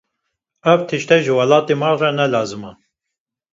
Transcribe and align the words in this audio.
Ev 0.71 0.79
tişt 0.87 1.09
ji 1.23 1.31
welatê 1.37 1.75
me 1.81 1.89
re 1.99 2.09
ne 2.17 2.25
lazim 2.33 2.63
e. 2.69 2.73